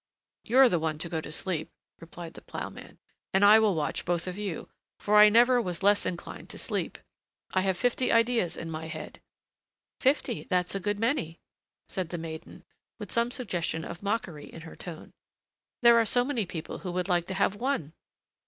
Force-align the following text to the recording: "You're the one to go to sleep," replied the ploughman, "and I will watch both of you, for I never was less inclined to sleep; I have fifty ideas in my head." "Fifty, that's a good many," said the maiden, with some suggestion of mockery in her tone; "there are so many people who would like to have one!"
"You're 0.43 0.67
the 0.67 0.79
one 0.79 0.97
to 0.97 1.09
go 1.09 1.21
to 1.21 1.31
sleep," 1.31 1.69
replied 1.99 2.33
the 2.33 2.41
ploughman, 2.41 2.97
"and 3.35 3.45
I 3.45 3.59
will 3.59 3.75
watch 3.75 4.03
both 4.03 4.25
of 4.25 4.35
you, 4.35 4.67
for 4.99 5.17
I 5.17 5.29
never 5.29 5.61
was 5.61 5.83
less 5.83 6.07
inclined 6.07 6.49
to 6.49 6.57
sleep; 6.57 6.97
I 7.53 7.61
have 7.61 7.77
fifty 7.77 8.11
ideas 8.11 8.57
in 8.57 8.71
my 8.71 8.87
head." 8.87 9.21
"Fifty, 9.99 10.45
that's 10.49 10.73
a 10.73 10.79
good 10.79 10.97
many," 10.99 11.39
said 11.87 12.09
the 12.09 12.17
maiden, 12.17 12.63
with 12.97 13.11
some 13.11 13.29
suggestion 13.29 13.85
of 13.85 14.01
mockery 14.01 14.51
in 14.51 14.61
her 14.61 14.75
tone; 14.75 15.13
"there 15.83 15.99
are 15.99 16.05
so 16.05 16.25
many 16.25 16.47
people 16.47 16.79
who 16.79 16.91
would 16.93 17.07
like 17.07 17.27
to 17.27 17.35
have 17.35 17.53
one!" 17.57 17.93